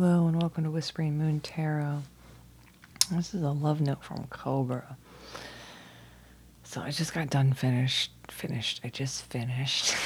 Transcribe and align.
Hello 0.00 0.28
and 0.28 0.40
welcome 0.40 0.62
to 0.62 0.70
Whispering 0.70 1.18
Moon 1.18 1.40
Tarot. 1.40 2.04
This 3.10 3.34
is 3.34 3.42
a 3.42 3.50
love 3.50 3.80
note 3.80 4.04
from 4.04 4.28
Cobra. 4.30 4.96
So 6.62 6.80
I 6.80 6.92
just 6.92 7.12
got 7.12 7.30
done 7.30 7.52
finished. 7.52 8.12
Finished. 8.28 8.80
I 8.84 8.90
just 8.90 9.24
finished. 9.24 9.96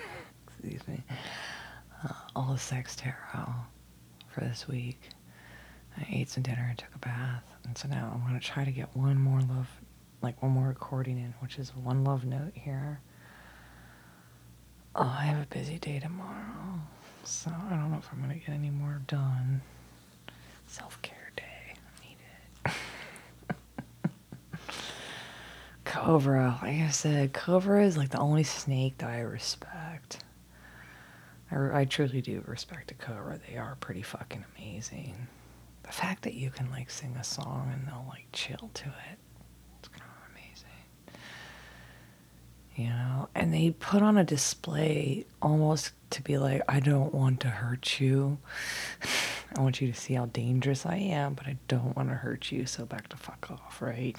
Excuse 0.48 0.86
me. 0.86 1.02
Uh, 2.04 2.12
all 2.36 2.52
the 2.52 2.58
sex 2.58 2.94
tarot 2.94 3.50
for 4.28 4.40
this 4.40 4.68
week. 4.68 5.00
I 5.96 6.06
ate 6.12 6.28
some 6.28 6.42
dinner 6.42 6.66
and 6.68 6.76
took 6.76 6.94
a 6.94 6.98
bath, 6.98 7.50
and 7.64 7.78
so 7.78 7.88
now 7.88 8.12
I'm 8.14 8.20
gonna 8.26 8.40
try 8.40 8.66
to 8.66 8.70
get 8.70 8.94
one 8.94 9.16
more 9.18 9.40
love, 9.40 9.70
like 10.20 10.42
one 10.42 10.52
more 10.52 10.68
recording 10.68 11.16
in, 11.16 11.32
which 11.40 11.58
is 11.58 11.74
one 11.74 12.04
love 12.04 12.26
note 12.26 12.52
here. 12.52 13.00
Oh, 14.94 15.16
I 15.18 15.22
have 15.24 15.42
a 15.42 15.46
busy 15.46 15.78
day 15.78 16.00
tomorrow, 16.00 16.82
so 17.28 17.50
I 17.50 17.70
don't 17.70 17.90
know 17.90 17.98
if 17.98 18.08
I'm 18.12 18.20
gonna 18.20 18.34
get 18.34 18.48
any 18.50 18.70
more 18.70 19.02
done. 19.06 19.60
Self 20.66 21.00
care 21.02 21.30
day, 21.36 21.74
I 21.76 22.06
need 22.06 22.16
it. 22.64 24.10
Cobra, 25.84 26.58
like 26.62 26.80
I 26.80 26.88
said, 26.90 27.32
Cobra 27.32 27.84
is 27.84 27.96
like 27.96 28.10
the 28.10 28.18
only 28.18 28.44
snake 28.44 28.98
that 28.98 29.10
I 29.10 29.20
respect. 29.20 30.24
I, 31.50 31.80
I 31.80 31.84
truly 31.84 32.20
do 32.20 32.42
respect 32.46 32.90
a 32.90 32.94
Cobra. 32.94 33.38
They 33.48 33.56
are 33.56 33.76
pretty 33.80 34.02
fucking 34.02 34.44
amazing. 34.56 35.26
The 35.82 35.92
fact 35.92 36.22
that 36.24 36.34
you 36.34 36.50
can 36.50 36.70
like 36.70 36.90
sing 36.90 37.14
a 37.18 37.24
song 37.24 37.70
and 37.72 37.86
they'll 37.86 38.06
like 38.08 38.26
chill 38.32 38.70
to 38.74 38.86
it, 38.86 39.18
it's 39.78 39.88
kind 39.88 40.02
of 40.02 40.30
amazing. 40.32 41.20
You 42.78 42.90
know, 42.90 43.28
and 43.34 43.52
they 43.52 43.72
put 43.72 44.02
on 44.02 44.16
a 44.16 44.22
display 44.22 45.26
almost 45.42 45.90
to 46.10 46.22
be 46.22 46.38
like, 46.38 46.62
I 46.68 46.78
don't 46.78 47.12
want 47.12 47.40
to 47.40 47.48
hurt 47.48 47.98
you. 47.98 48.38
I 49.56 49.60
want 49.60 49.80
you 49.80 49.90
to 49.90 49.98
see 49.98 50.14
how 50.14 50.26
dangerous 50.26 50.86
I 50.86 50.94
am, 50.94 51.34
but 51.34 51.48
I 51.48 51.56
don't 51.66 51.96
want 51.96 52.08
to 52.10 52.14
hurt 52.14 52.52
you, 52.52 52.66
so 52.66 52.86
back 52.86 53.08
to 53.08 53.16
fuck 53.16 53.50
off, 53.50 53.82
right? 53.82 54.16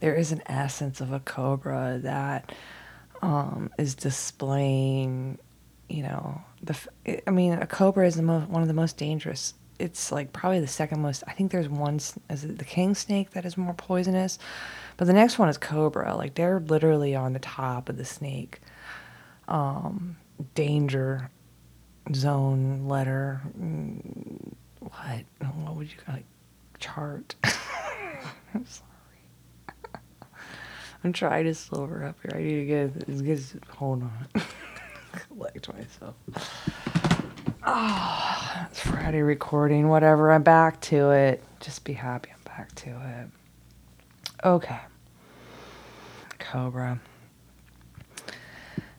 There 0.00 0.16
is 0.16 0.32
an 0.32 0.42
essence 0.46 1.00
of 1.00 1.12
a 1.12 1.20
cobra 1.20 2.00
that 2.02 2.52
um, 3.22 3.70
is 3.78 3.94
displaying, 3.94 5.38
you 5.88 6.02
know, 6.02 6.42
the. 6.64 6.76
I 7.28 7.30
mean, 7.30 7.52
a 7.52 7.66
cobra 7.66 8.08
is 8.08 8.16
the 8.16 8.22
one 8.24 8.60
of 8.60 8.66
the 8.66 8.74
most 8.74 8.96
dangerous. 8.96 9.54
It's 9.80 10.12
like 10.12 10.32
probably 10.32 10.60
the 10.60 10.66
second 10.66 11.00
most. 11.00 11.24
I 11.26 11.32
think 11.32 11.50
there's 11.52 11.68
one. 11.68 11.96
Is 11.96 12.44
it 12.44 12.58
the 12.58 12.64
king 12.64 12.94
snake 12.94 13.30
that 13.30 13.44
is 13.44 13.56
more 13.56 13.74
poisonous? 13.74 14.38
But 14.96 15.06
the 15.06 15.12
next 15.14 15.38
one 15.38 15.48
is 15.48 15.56
cobra. 15.58 16.14
Like 16.16 16.34
they're 16.34 16.60
literally 16.60 17.14
on 17.16 17.32
the 17.32 17.38
top 17.38 17.88
of 17.88 17.96
the 17.96 18.04
snake 18.04 18.60
um, 19.48 20.16
danger 20.54 21.30
zone 22.14 22.86
letter. 22.86 23.40
mm, 23.58 24.52
What? 24.80 25.24
What 25.64 25.76
would 25.76 25.90
you 25.90 25.98
like? 26.08 26.24
Chart. 26.78 27.34
I'm 28.54 28.64
sorry. 28.66 28.84
I'm 31.04 31.12
trying 31.14 31.44
to 31.44 31.54
slow 31.54 31.86
her 31.86 32.04
up 32.04 32.16
here. 32.22 32.32
I 32.38 32.42
need 32.42 32.66
to 33.16 33.22
get 33.22 33.64
hold 33.68 34.02
on. 34.02 34.26
Collect 35.28 35.72
myself. 35.72 36.14
Oh, 37.66 38.66
it's 38.70 38.80
Friday 38.80 39.20
recording. 39.20 39.88
Whatever. 39.88 40.32
I'm 40.32 40.42
back 40.42 40.80
to 40.82 41.10
it. 41.10 41.42
Just 41.60 41.84
be 41.84 41.92
happy 41.92 42.30
I'm 42.34 42.42
back 42.44 42.74
to 42.76 42.90
it. 42.90 43.28
Okay. 44.42 44.78
Cobra. 46.38 47.00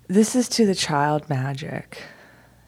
This 0.08 0.36
is 0.36 0.48
to 0.50 0.68
the 0.68 0.76
child 0.76 1.28
magic, 1.28 2.04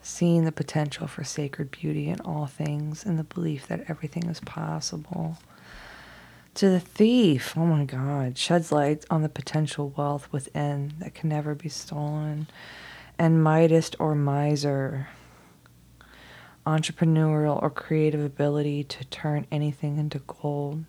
seeing 0.02 0.46
the 0.46 0.52
potential 0.52 1.06
for 1.06 1.24
sacred 1.24 1.70
beauty 1.70 2.10
in 2.10 2.20
all 2.22 2.48
things 2.48 3.06
and 3.06 3.20
the 3.20 3.24
belief 3.24 3.68
that 3.68 3.84
everything 3.88 4.26
is 4.26 4.40
possible. 4.40 5.38
To 6.56 6.70
the 6.70 6.80
thief, 6.80 7.54
oh 7.56 7.68
my 7.68 7.86
God, 7.86 8.38
sheds 8.38 8.72
light 8.72 9.06
on 9.12 9.22
the 9.22 9.30
potential 9.30 9.94
wealth 9.96 10.28
within 10.32 10.94
that 11.00 11.14
can 11.14 11.30
never 11.30 11.53
be 11.53 11.70
stolen. 11.70 12.48
And 13.20 13.44
Midas 13.44 13.92
or 14.00 14.16
miser, 14.16 15.08
entrepreneurial 16.66 17.62
or 17.62 17.69
creative 17.69 18.24
ability 18.24 18.84
to 18.85 19.06
turn 19.06 19.47
anything 19.51 19.97
into 19.97 20.19
gold, 20.19 20.85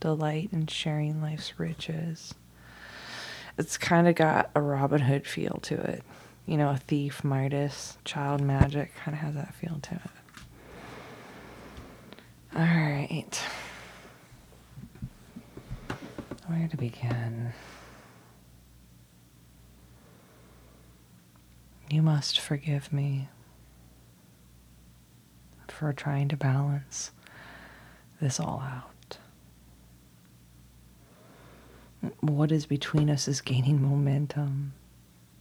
delight 0.00 0.50
in 0.52 0.66
sharing 0.66 1.20
life's 1.20 1.58
riches 1.58 2.34
it's 3.58 3.78
kind 3.78 4.06
of 4.06 4.14
got 4.14 4.50
a 4.54 4.60
Robin 4.60 5.00
Hood 5.00 5.26
feel 5.26 5.58
to 5.62 5.74
it. 5.74 6.02
You 6.44 6.56
know, 6.56 6.70
a 6.70 6.76
thief, 6.76 7.24
Midas, 7.24 7.98
child 8.04 8.40
magic 8.40 8.94
kind 8.96 9.16
of 9.16 9.20
has 9.22 9.34
that 9.34 9.54
feel 9.54 9.78
to 9.82 9.94
it. 9.94 10.00
All 12.54 12.62
right. 12.62 13.42
Where 16.46 16.68
to 16.68 16.76
begin? 16.76 17.52
You 21.90 22.02
must 22.02 22.38
forgive 22.40 22.92
me 22.92 23.28
for 25.78 25.92
trying 25.92 26.28
to 26.28 26.36
balance 26.36 27.10
this 28.20 28.40
all 28.40 28.60
out. 28.60 28.96
what 32.20 32.52
is 32.52 32.66
between 32.66 33.10
us 33.10 33.28
is 33.28 33.40
gaining 33.40 33.82
momentum. 33.82 34.72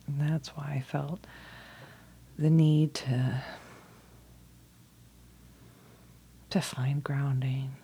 And 0.07 0.21
that's 0.21 0.49
why 0.49 0.73
I 0.77 0.81
felt 0.81 1.25
the 2.37 2.49
need 2.49 2.93
to 2.95 3.43
to 6.49 6.61
find 6.61 7.03
grounding. 7.03 7.75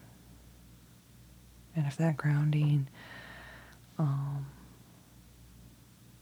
And 1.75 1.87
if 1.87 1.97
that 1.97 2.17
grounding 2.17 2.87
um 3.97 4.45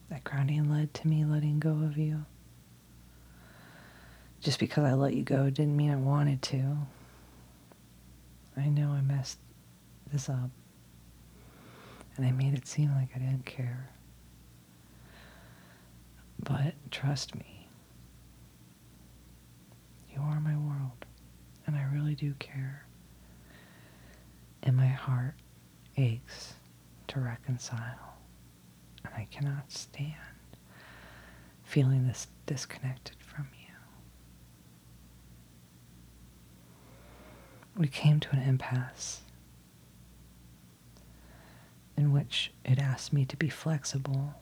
that 0.10 0.24
grounding 0.24 0.72
led 0.72 0.94
to 0.96 1.08
me 1.08 1.26
letting 1.26 1.60
go 1.60 1.72
of 1.84 1.98
you. 1.98 2.26
Just 4.42 4.60
because 4.60 4.86
I 4.86 4.94
let 4.94 5.14
you 5.14 5.24
go 5.24 5.50
didn't 5.50 5.76
mean 5.76 5.92
I 5.92 5.98
wanted 5.98 6.42
to. 6.44 6.78
I 8.56 8.70
know 8.70 8.90
I 8.92 9.02
messed 9.02 9.38
this 10.12 10.30
up 10.30 10.50
and 12.18 12.26
I 12.26 12.32
made 12.32 12.54
it 12.54 12.68
seem 12.68 12.92
like 12.96 13.10
I 13.16 13.20
didn't 13.20 13.46
care. 13.46 13.90
But 16.40 16.74
trust 16.92 17.36
me, 17.36 17.68
you 20.14 20.22
are 20.22 20.40
my 20.40 20.56
world, 20.58 21.06
and 21.66 21.76
I 21.76 21.84
really 21.94 22.16
do 22.16 22.34
care. 22.40 22.86
And 24.64 24.76
my 24.76 24.88
heart 24.88 25.36
aches 25.98 26.54
to 27.10 27.20
reconcile, 27.20 28.18
and 29.06 29.14
I 29.14 29.28
cannot 29.32 29.72
stand 29.72 30.14
feeling 31.64 32.08
this 32.08 32.28
disconnected 32.46 33.18
from 33.20 33.48
you. 33.54 33.58
We 37.80 37.88
came 37.88 38.20
to 38.20 38.32
an 38.32 38.42
impasse 38.42 39.22
in 41.96 42.12
which 42.12 42.52
it 42.66 42.78
asked 42.78 43.14
me 43.14 43.24
to 43.24 43.38
be 43.38 43.48
flexible. 43.48 44.34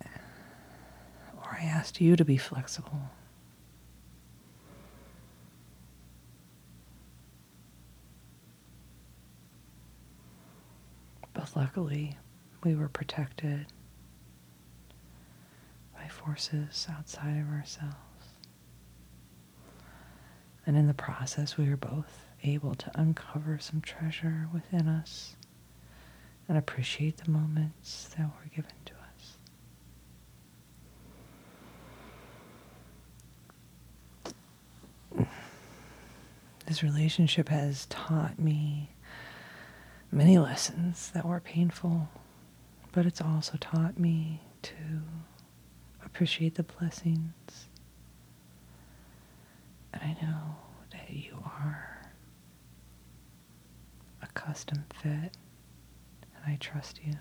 Or 0.00 1.58
I 1.60 1.64
asked 1.64 2.00
you 2.00 2.14
to 2.14 2.24
be 2.24 2.36
flexible. 2.36 3.10
But 11.34 11.50
luckily, 11.56 12.16
we 12.62 12.76
were 12.76 12.88
protected 12.88 13.66
by 15.96 16.06
forces 16.06 16.86
outside 16.88 17.40
of 17.40 17.48
ourselves. 17.48 17.96
And 20.66 20.76
in 20.76 20.86
the 20.86 20.94
process, 20.94 21.56
we 21.56 21.68
were 21.68 21.76
both 21.76 22.26
able 22.44 22.74
to 22.74 22.90
uncover 22.94 23.58
some 23.58 23.80
treasure 23.80 24.48
within 24.52 24.88
us 24.88 25.36
and 26.48 26.56
appreciate 26.58 27.18
the 27.18 27.30
moments 27.30 28.10
that 28.16 28.26
were 28.26 28.50
given 28.54 28.72
to 28.84 28.92
us. 35.16 35.28
This 36.66 36.82
relationship 36.82 37.48
has 37.48 37.86
taught 37.86 38.38
me 38.38 38.90
many 40.10 40.38
lessons 40.38 41.10
that 41.14 41.26
were 41.26 41.40
painful, 41.40 42.08
but 42.92 43.06
it's 43.06 43.20
also 43.20 43.56
taught 43.60 43.98
me 43.98 44.40
to 44.62 44.74
appreciate 46.04 46.54
the 46.54 46.62
blessings. 46.62 47.68
I 49.94 50.16
know 50.22 50.56
that 50.90 51.10
you 51.10 51.36
are 51.44 52.02
a 54.22 54.26
custom 54.28 54.84
fit, 55.02 55.36
and 56.34 56.44
I 56.46 56.56
trust 56.60 57.00
you. 57.04 57.14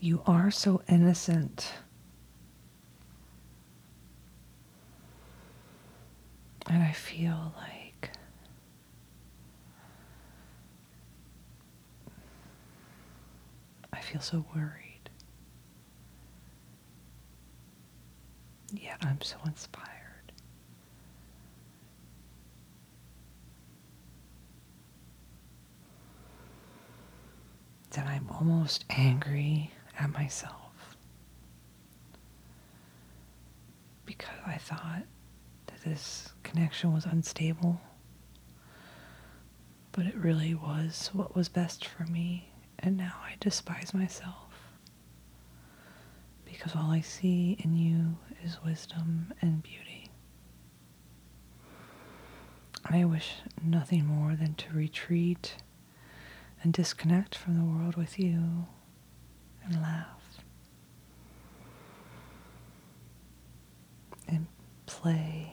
You 0.00 0.22
are 0.26 0.50
so 0.50 0.82
innocent. 0.88 1.72
Feel 14.14 14.22
so 14.22 14.44
worried. 14.54 15.10
Yet 18.72 18.98
I'm 19.02 19.20
so 19.20 19.36
inspired. 19.44 19.88
That 27.90 28.06
I'm 28.06 28.28
almost 28.30 28.84
angry 28.88 29.72
at 29.98 30.12
myself 30.12 30.96
because 34.06 34.28
I 34.46 34.58
thought 34.58 35.02
that 35.66 35.80
this 35.84 36.32
connection 36.44 36.92
was 36.92 37.04
unstable, 37.04 37.80
but 39.90 40.06
it 40.06 40.14
really 40.14 40.54
was 40.54 41.10
what 41.12 41.34
was 41.34 41.48
best 41.48 41.84
for 41.84 42.04
me, 42.04 42.50
and 42.78 42.96
now 42.96 43.14
I 43.24 43.34
despise 43.40 43.92
myself 43.94 44.34
because 46.44 46.74
all 46.76 46.90
I 46.90 47.00
see 47.00 47.56
in 47.60 47.74
you 47.76 48.16
is 48.44 48.58
wisdom 48.64 49.32
and 49.40 49.62
beauty. 49.62 50.10
I 52.84 53.04
wish 53.04 53.34
nothing 53.62 54.06
more 54.06 54.36
than 54.36 54.54
to 54.54 54.72
retreat 54.74 55.56
and 56.62 56.72
disconnect 56.72 57.34
from 57.34 57.56
the 57.58 57.64
world 57.64 57.96
with 57.96 58.18
you 58.18 58.66
and 59.64 59.80
laugh 59.80 60.20
and 64.28 64.46
play 64.86 65.52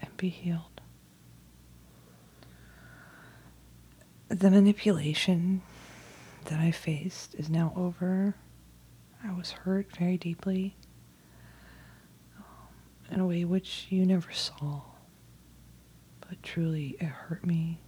and 0.00 0.16
be 0.16 0.28
healed. 0.28 0.80
The 4.36 4.50
manipulation 4.50 5.62
that 6.46 6.58
I 6.58 6.72
faced 6.72 7.34
is 7.36 7.48
now 7.48 7.72
over. 7.76 8.34
I 9.22 9.32
was 9.32 9.52
hurt 9.52 9.96
very 9.96 10.18
deeply 10.18 10.74
um, 12.36 12.44
in 13.12 13.20
a 13.20 13.26
way 13.26 13.44
which 13.44 13.86
you 13.90 14.04
never 14.04 14.32
saw, 14.32 14.82
but 16.20 16.42
truly 16.42 16.96
it 17.00 17.06
hurt 17.06 17.46
me. 17.46 17.78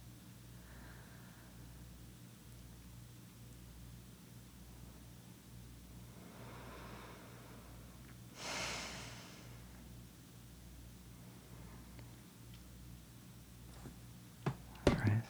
All 14.87 14.93
right, 14.95 15.21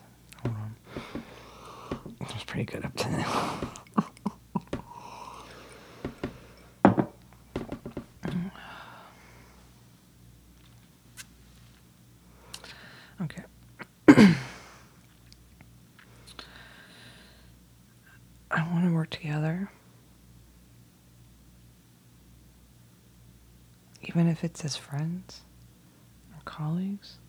hold 0.43 0.55
on. 0.55 0.75
That 2.19 2.33
was 2.33 2.43
pretty 2.43 2.65
good 2.65 2.85
up 2.85 2.95
to 2.95 2.96
now. 2.96 2.96
okay. 13.21 13.43
I 18.51 18.63
want 18.71 18.85
to 18.85 18.93
work 18.93 19.09
together. 19.09 19.71
Even 24.03 24.27
if 24.27 24.43
it's 24.43 24.65
as 24.65 24.75
friends 24.75 25.41
or 26.33 26.41
colleagues. 26.45 27.19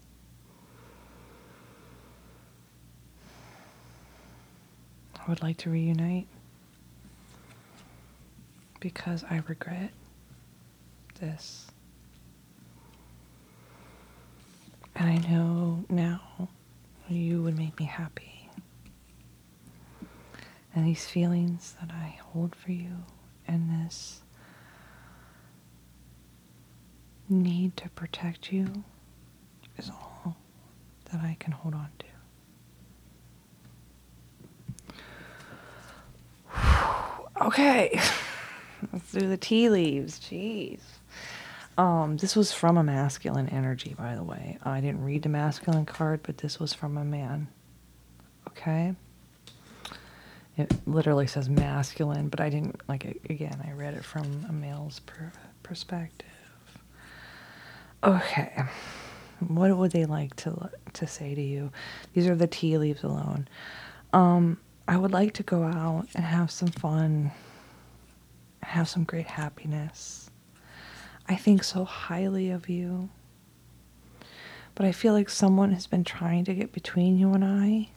I 5.28 5.30
would 5.30 5.42
like 5.42 5.58
to 5.58 5.70
reunite 5.70 6.26
because 8.80 9.24
I 9.28 9.42
regret 9.46 9.90
this. 11.20 11.66
And 14.96 15.10
I 15.10 15.28
know 15.28 15.84
now 15.90 16.48
you 17.10 17.42
would 17.42 17.58
make 17.58 17.78
me 17.78 17.84
happy. 17.84 18.48
And 20.74 20.86
these 20.86 21.04
feelings 21.04 21.76
that 21.78 21.90
I 21.90 22.18
hold 22.32 22.54
for 22.54 22.72
you 22.72 23.04
and 23.46 23.68
this 23.68 24.22
need 27.28 27.76
to 27.76 27.90
protect 27.90 28.50
you 28.50 28.82
is 29.76 29.90
all 29.90 30.38
that 31.12 31.20
I 31.20 31.36
can 31.38 31.52
hold 31.52 31.74
on 31.74 31.90
to. 31.98 32.07
Okay. 37.40 38.00
Let's 38.92 39.12
do 39.12 39.28
the 39.28 39.36
tea 39.36 39.68
leaves. 39.68 40.18
Jeez. 40.20 40.80
Um, 41.76 42.16
this 42.16 42.34
was 42.34 42.52
from 42.52 42.76
a 42.76 42.82
masculine 42.82 43.48
energy, 43.48 43.94
by 43.96 44.16
the 44.16 44.22
way. 44.24 44.58
I 44.64 44.80
didn't 44.80 45.04
read 45.04 45.22
the 45.22 45.28
masculine 45.28 45.86
card, 45.86 46.20
but 46.24 46.38
this 46.38 46.58
was 46.58 46.74
from 46.74 46.96
a 46.96 47.04
man. 47.04 47.48
Okay? 48.48 48.94
It 50.56 50.74
literally 50.88 51.28
says 51.28 51.48
masculine, 51.48 52.28
but 52.28 52.40
I 52.40 52.50
didn't, 52.50 52.80
like, 52.88 53.04
again, 53.30 53.62
I 53.64 53.72
read 53.72 53.94
it 53.94 54.04
from 54.04 54.44
a 54.48 54.52
male's 54.52 54.98
per- 55.00 55.32
perspective. 55.62 56.26
Okay. 58.02 58.64
What 59.40 59.76
would 59.76 59.92
they 59.92 60.04
like 60.04 60.34
to 60.36 60.70
to 60.94 61.06
say 61.06 61.34
to 61.34 61.40
you? 61.40 61.70
These 62.12 62.26
are 62.26 62.34
the 62.34 62.46
tea 62.48 62.76
leaves 62.78 63.04
alone. 63.04 63.46
Um, 64.12 64.58
I 64.88 64.96
would 64.96 65.12
like 65.12 65.34
to 65.34 65.42
go 65.42 65.64
out 65.64 66.06
and 66.14 66.24
have 66.24 66.50
some 66.50 66.68
fun, 66.68 67.30
have 68.62 68.88
some 68.88 69.04
great 69.04 69.26
happiness. 69.26 70.30
I 71.28 71.36
think 71.36 71.62
so 71.62 71.84
highly 71.84 72.50
of 72.50 72.70
you. 72.70 73.10
But 74.74 74.86
I 74.86 74.92
feel 74.92 75.12
like 75.12 75.28
someone 75.28 75.72
has 75.72 75.86
been 75.86 76.04
trying 76.04 76.46
to 76.46 76.54
get 76.54 76.72
between 76.72 77.18
you 77.18 77.34
and 77.34 77.44
I. 77.44 77.90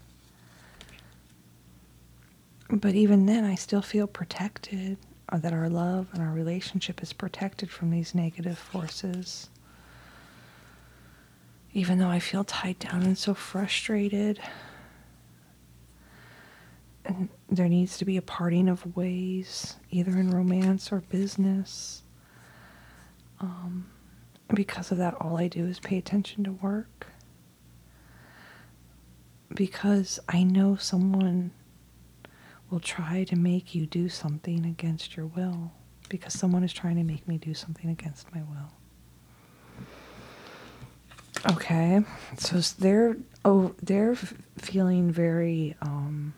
But 2.69 2.94
even 2.94 3.25
then, 3.25 3.45
I 3.45 3.56
still 3.56 3.81
feel 3.81 4.06
protected, 4.07 4.97
that 5.31 5.54
our 5.54 5.69
love 5.69 6.07
and 6.11 6.21
our 6.21 6.33
relationship 6.33 7.01
is 7.01 7.13
protected 7.13 7.69
from 7.71 7.89
these 7.89 8.13
negative 8.13 8.57
forces. 8.57 9.49
Even 11.73 11.99
though 11.99 12.09
I 12.09 12.19
feel 12.19 12.44
tied 12.44 12.80
down 12.80 13.04
and 13.04 13.18
so 13.18 13.33
frustrated 13.33 14.39
and 14.39 14.49
there 17.49 17.69
needs 17.69 17.97
to 17.97 18.06
be 18.06 18.18
a 18.18 18.21
parting 18.21 18.68
of 18.68 18.95
ways, 18.95 19.75
either 19.89 20.11
in 20.11 20.31
romance 20.31 20.91
or 20.91 21.01
business. 21.01 22.03
Um, 23.39 23.89
because 24.53 24.91
of 24.91 24.97
that, 24.97 25.15
all 25.15 25.37
I 25.37 25.47
do 25.47 25.65
is 25.65 25.80
pay 25.80 25.97
attention 25.97 26.44
to 26.44 26.51
work. 26.51 27.07
Because 29.53 30.19
I 30.30 30.44
know 30.44 30.75
someone 30.75 31.51
will 32.69 32.80
try 32.80 33.23
to 33.25 33.35
make 33.35 33.75
you 33.75 33.85
do 33.85 34.07
something 34.07 34.65
against 34.65 35.18
your 35.18 35.25
will. 35.25 35.71
Because 36.09 36.33
someone 36.33 36.63
is 36.63 36.73
trying 36.73 36.95
to 36.97 37.03
make 37.03 37.27
me 37.27 37.37
do 37.37 37.53
something 37.53 37.89
against 37.89 38.33
my 38.33 38.41
will. 38.41 38.71
Okay, 41.53 42.01
so 42.37 42.59
they're 42.80 43.18
oh 43.44 43.73
they're 43.81 44.15
feeling 44.59 45.11
very 45.11 45.75
um, 45.81 46.33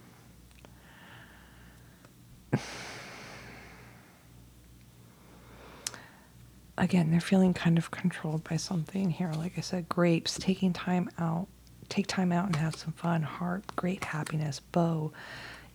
again, 6.83 7.11
they're 7.11 7.21
feeling 7.21 7.53
kind 7.53 7.77
of 7.77 7.91
controlled 7.91 8.43
by 8.43 8.57
something 8.57 9.09
here. 9.09 9.31
Like 9.37 9.53
I 9.57 9.61
said, 9.61 9.87
grapes, 9.87 10.37
taking 10.37 10.73
time 10.73 11.09
out, 11.17 11.47
take 11.87 12.07
time 12.07 12.31
out 12.31 12.47
and 12.47 12.55
have 12.57 12.75
some 12.75 12.91
fun. 12.91 13.23
Heart, 13.23 13.75
great 13.75 14.03
happiness. 14.03 14.59
Bow, 14.59 15.13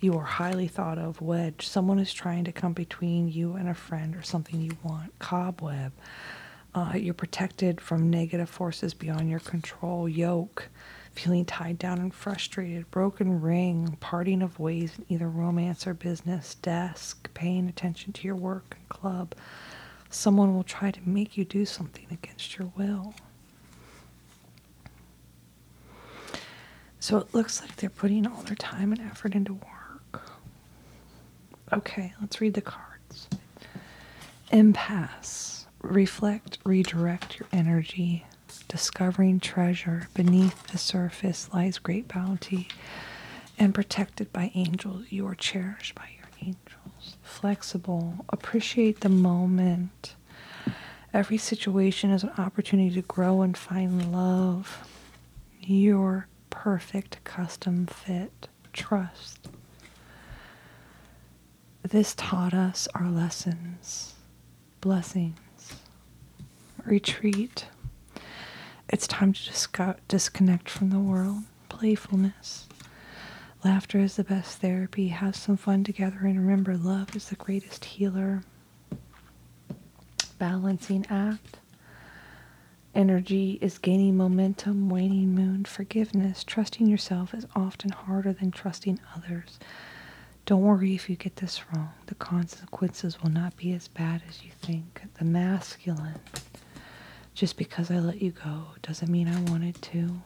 you 0.00 0.16
are 0.18 0.24
highly 0.24 0.68
thought 0.68 0.98
of. 0.98 1.20
Wedge, 1.22 1.66
someone 1.66 1.98
is 1.98 2.12
trying 2.12 2.44
to 2.44 2.52
come 2.52 2.74
between 2.74 3.28
you 3.28 3.54
and 3.54 3.68
a 3.68 3.74
friend 3.74 4.14
or 4.14 4.22
something 4.22 4.60
you 4.60 4.76
want. 4.82 5.18
Cobweb, 5.18 5.92
uh, 6.74 6.92
you're 6.94 7.14
protected 7.14 7.80
from 7.80 8.10
negative 8.10 8.50
forces 8.50 8.92
beyond 8.92 9.30
your 9.30 9.40
control. 9.40 10.08
Yoke, 10.08 10.68
feeling 11.14 11.46
tied 11.46 11.78
down 11.78 11.98
and 11.98 12.14
frustrated, 12.14 12.90
broken 12.90 13.40
ring, 13.40 13.96
parting 13.98 14.42
of 14.42 14.60
ways 14.60 14.92
in 14.98 15.06
either 15.08 15.28
romance 15.28 15.86
or 15.86 15.94
business, 15.94 16.54
desk, 16.56 17.32
paying 17.32 17.66
attention 17.66 18.12
to 18.12 18.26
your 18.26 18.36
work 18.36 18.76
and 18.78 18.88
club. 18.90 19.34
Someone 20.10 20.54
will 20.54 20.64
try 20.64 20.90
to 20.90 21.00
make 21.08 21.36
you 21.36 21.44
do 21.44 21.64
something 21.64 22.06
against 22.10 22.58
your 22.58 22.72
will. 22.76 23.14
So 27.00 27.18
it 27.18 27.32
looks 27.32 27.60
like 27.60 27.76
they're 27.76 27.90
putting 27.90 28.26
all 28.26 28.42
their 28.42 28.56
time 28.56 28.92
and 28.92 29.00
effort 29.00 29.34
into 29.34 29.54
work. 29.54 30.22
Okay, 31.72 32.14
let's 32.20 32.40
read 32.40 32.54
the 32.54 32.60
cards. 32.60 33.28
Impasse. 34.50 35.66
Reflect, 35.82 36.58
redirect 36.64 37.38
your 37.38 37.48
energy. 37.52 38.26
Discovering 38.66 39.40
treasure. 39.40 40.08
Beneath 40.14 40.66
the 40.68 40.78
surface 40.78 41.48
lies 41.52 41.78
great 41.78 42.08
bounty. 42.08 42.68
And 43.58 43.74
protected 43.74 44.32
by 44.32 44.50
angels, 44.54 45.06
you 45.10 45.26
are 45.26 45.34
cherished 45.34 45.94
by 45.94 46.08
your 46.16 46.28
angels. 46.42 46.77
Flexible. 47.22 48.24
Appreciate 48.28 49.00
the 49.00 49.08
moment. 49.08 50.14
Every 51.12 51.38
situation 51.38 52.10
is 52.10 52.22
an 52.22 52.32
opportunity 52.38 52.94
to 52.94 53.02
grow 53.02 53.42
and 53.42 53.56
find 53.56 54.12
love. 54.12 54.86
Your 55.60 56.28
perfect 56.50 57.22
custom 57.24 57.86
fit. 57.86 58.48
Trust. 58.72 59.48
This 61.82 62.14
taught 62.14 62.52
us 62.52 62.86
our 62.94 63.08
lessons, 63.08 64.14
blessings, 64.80 65.74
retreat. 66.84 67.66
It's 68.90 69.06
time 69.06 69.32
to 69.32 69.44
disco- 69.44 69.96
disconnect 70.08 70.68
from 70.68 70.90
the 70.90 70.98
world, 70.98 71.44
playfulness. 71.68 72.67
Laughter 73.64 73.98
is 73.98 74.16
the 74.16 74.24
best 74.24 74.58
therapy. 74.60 75.08
Have 75.08 75.34
some 75.34 75.56
fun 75.56 75.82
together 75.82 76.18
and 76.22 76.38
remember 76.38 76.76
love 76.76 77.16
is 77.16 77.28
the 77.28 77.36
greatest 77.36 77.84
healer. 77.84 78.42
Balancing 80.38 81.04
act. 81.10 81.58
Energy 82.94 83.58
is 83.60 83.78
gaining 83.78 84.16
momentum, 84.16 84.88
waning 84.88 85.34
moon, 85.34 85.64
forgiveness. 85.64 86.44
Trusting 86.44 86.86
yourself 86.86 87.34
is 87.34 87.46
often 87.56 87.90
harder 87.90 88.32
than 88.32 88.50
trusting 88.50 89.00
others. 89.16 89.58
Don't 90.46 90.62
worry 90.62 90.94
if 90.94 91.10
you 91.10 91.16
get 91.16 91.36
this 91.36 91.60
wrong. 91.72 91.90
The 92.06 92.14
consequences 92.14 93.22
will 93.22 93.30
not 93.30 93.56
be 93.56 93.72
as 93.72 93.88
bad 93.88 94.22
as 94.28 94.42
you 94.44 94.50
think. 94.62 95.02
The 95.18 95.24
masculine. 95.24 96.20
Just 97.34 97.56
because 97.56 97.90
I 97.90 97.98
let 97.98 98.22
you 98.22 98.30
go 98.30 98.68
doesn't 98.82 99.10
mean 99.10 99.28
I 99.28 99.40
wanted 99.50 99.80
to. 99.82 100.20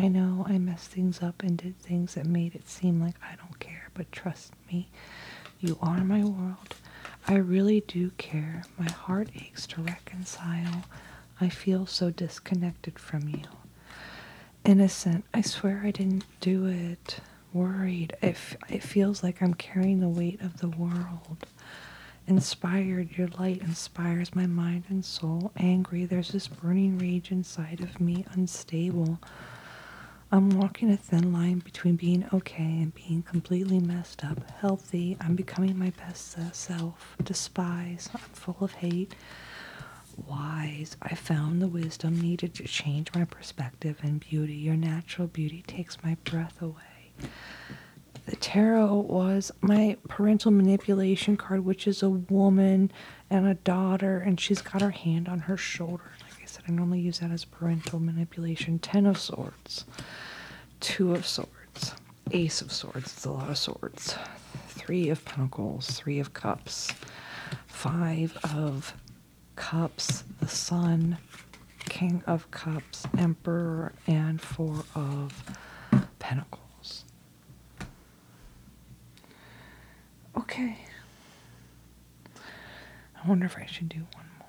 I 0.00 0.08
know 0.08 0.46
I 0.48 0.56
messed 0.56 0.92
things 0.92 1.22
up 1.22 1.42
and 1.42 1.58
did 1.58 1.78
things 1.78 2.14
that 2.14 2.24
made 2.24 2.54
it 2.54 2.66
seem 2.66 3.02
like 3.02 3.16
I 3.22 3.36
don't 3.36 3.58
care, 3.58 3.90
but 3.92 4.10
trust 4.10 4.54
me, 4.72 4.88
you 5.60 5.76
are 5.82 6.02
my 6.02 6.24
world. 6.24 6.74
I 7.28 7.34
really 7.34 7.82
do 7.82 8.10
care. 8.12 8.62
My 8.78 8.90
heart 8.90 9.28
aches 9.34 9.66
to 9.66 9.82
reconcile. 9.82 10.84
I 11.38 11.50
feel 11.50 11.84
so 11.84 12.10
disconnected 12.10 12.98
from 12.98 13.28
you. 13.28 13.42
Innocent, 14.64 15.26
I 15.34 15.42
swear 15.42 15.82
I 15.84 15.90
didn't 15.90 16.24
do 16.40 16.64
it. 16.64 17.20
Worried, 17.52 18.16
it, 18.22 18.38
it 18.70 18.82
feels 18.82 19.22
like 19.22 19.42
I'm 19.42 19.52
carrying 19.52 20.00
the 20.00 20.08
weight 20.08 20.40
of 20.40 20.60
the 20.60 20.68
world. 20.70 21.44
Inspired, 22.26 23.18
your 23.18 23.28
light 23.38 23.60
inspires 23.60 24.34
my 24.34 24.46
mind 24.46 24.84
and 24.88 25.04
soul. 25.04 25.52
Angry, 25.58 26.06
there's 26.06 26.30
this 26.30 26.48
burning 26.48 26.96
rage 26.96 27.30
inside 27.30 27.80
of 27.82 28.00
me, 28.00 28.24
unstable. 28.32 29.18
I'm 30.32 30.50
walking 30.50 30.92
a 30.92 30.96
thin 30.96 31.32
line 31.32 31.58
between 31.58 31.96
being 31.96 32.24
okay 32.32 32.62
and 32.62 32.94
being 32.94 33.22
completely 33.22 33.80
messed 33.80 34.24
up. 34.24 34.48
Healthy, 34.60 35.16
I'm 35.20 35.34
becoming 35.34 35.76
my 35.76 35.90
best 35.90 36.36
self. 36.54 37.16
Despise, 37.20 38.08
I'm 38.14 38.20
full 38.20 38.58
of 38.60 38.74
hate. 38.74 39.16
Wise, 40.16 40.96
I 41.02 41.16
found 41.16 41.60
the 41.60 41.66
wisdom 41.66 42.20
needed 42.20 42.54
to 42.54 42.64
change 42.64 43.12
my 43.12 43.24
perspective 43.24 43.98
and 44.02 44.20
beauty. 44.20 44.54
Your 44.54 44.76
natural 44.76 45.26
beauty 45.26 45.64
takes 45.66 46.00
my 46.04 46.16
breath 46.22 46.62
away. 46.62 47.10
The 48.26 48.36
tarot 48.36 48.94
was 48.94 49.50
my 49.60 49.96
parental 50.06 50.52
manipulation 50.52 51.36
card, 51.36 51.64
which 51.64 51.88
is 51.88 52.04
a 52.04 52.10
woman 52.10 52.92
and 53.28 53.48
a 53.48 53.54
daughter, 53.54 54.18
and 54.18 54.38
she's 54.38 54.62
got 54.62 54.80
her 54.80 54.90
hand 54.90 55.26
on 55.26 55.40
her 55.40 55.56
shoulder. 55.56 56.12
I 56.70 56.72
normally 56.72 57.00
use 57.00 57.18
that 57.18 57.32
as 57.32 57.44
parental 57.44 57.98
manipulation. 57.98 58.78
Ten 58.78 59.04
of 59.04 59.18
Swords, 59.18 59.86
Two 60.78 61.14
of 61.16 61.26
Swords, 61.26 61.96
Ace 62.30 62.60
of 62.62 62.70
Swords. 62.70 63.12
It's 63.12 63.24
a 63.24 63.32
lot 63.32 63.50
of 63.50 63.58
swords. 63.58 64.14
Three 64.68 65.08
of 65.08 65.24
Pentacles, 65.24 65.90
Three 65.90 66.20
of 66.20 66.32
Cups, 66.32 66.92
Five 67.66 68.38
of 68.54 68.94
Cups, 69.56 70.22
the 70.38 70.46
Sun, 70.46 71.18
King 71.86 72.22
of 72.28 72.48
Cups, 72.52 73.04
Emperor, 73.18 73.92
and 74.06 74.40
Four 74.40 74.84
of 74.94 75.42
Pentacles. 76.20 77.04
Okay. 80.38 80.78
I 82.36 83.28
wonder 83.28 83.46
if 83.46 83.56
I 83.58 83.66
should 83.66 83.88
do 83.88 83.98
one 84.14 84.26
more. 84.38 84.46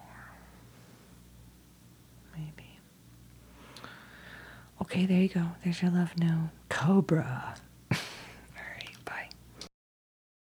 Maybe. 2.33 2.77
Okay, 4.91 5.05
there 5.05 5.21
you 5.21 5.29
go. 5.29 5.45
There's 5.63 5.81
your 5.81 5.89
love 5.89 6.11
note. 6.19 6.49
Cobra. 6.67 7.55